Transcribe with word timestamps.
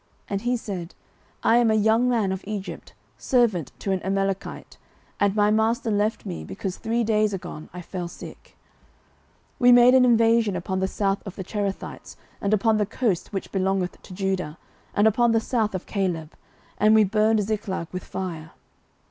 And 0.27 0.41
he 0.41 0.57
said, 0.57 0.95
I 1.43 1.57
am 1.57 1.69
a 1.69 1.75
young 1.75 2.09
man 2.09 2.31
of 2.31 2.43
Egypt, 2.47 2.95
servant 3.19 3.71
to 3.77 3.91
an 3.91 4.01
Amalekite; 4.03 4.79
and 5.19 5.35
my 5.35 5.51
master 5.51 5.91
left 5.91 6.25
me, 6.25 6.43
because 6.43 6.77
three 6.77 7.03
days 7.03 7.35
agone 7.35 7.69
I 7.71 7.83
fell 7.83 8.07
sick. 8.07 8.55
09:030:014 9.59 9.59
We 9.59 9.71
made 9.71 9.93
an 9.93 10.05
invasion 10.05 10.55
upon 10.55 10.79
the 10.79 10.87
south 10.87 11.21
of 11.23 11.35
the 11.35 11.43
Cherethites, 11.43 12.17
and 12.41 12.51
upon 12.51 12.77
the 12.79 12.87
coast 12.87 13.31
which 13.31 13.51
belongeth 13.51 14.01
to 14.01 14.13
Judah, 14.15 14.57
and 14.95 15.05
upon 15.07 15.33
the 15.33 15.39
south 15.39 15.75
of 15.75 15.85
Caleb; 15.85 16.31
and 16.79 16.95
we 16.95 17.03
burned 17.03 17.43
Ziklag 17.43 17.85
with 17.91 18.03
fire. 18.03 18.53